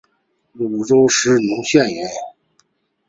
[0.53, 2.09] 虢州弘农县人。